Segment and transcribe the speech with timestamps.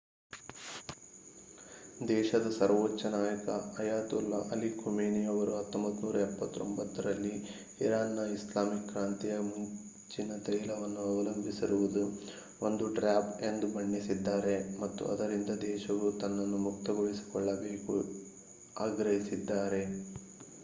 [2.07, 3.47] ದೇಶದ ಸರ್ವೋಚ್ಚ ನಾಯಕ
[3.79, 7.33] ಅಯತೊಲ್ಲಾ ಅಲಿ ಖಮೇನಿ ಅವರು 1979 ರಲ್ಲಿ
[7.81, 12.03] ಇರಾನ್‌ನ ಇಸ್ಲಾಮಿಕ್ ಕ್ರಾಂತಿಯ ಮುಂಚಿನ ತೈಲವನ್ನು ಅವಲಂಬಿಸಿರುವುದು
[12.61, 17.95] ಒಂದು ಟ್ರ್ಯಾಪ್ ಎಂದು ಬಣ್ಣಿಸಿದ್ದಾರೆ ಮತ್ತು ಅದರಿಂದ ದೇಶವು ತನ್ನನ್ನು ಮುಕ್ತಗೊಳಿಸಿಕೊಳ್ಳಬೇಕು
[18.79, 19.83] ಆಗ್ರಹಿಸಿದ್ದಾರೆ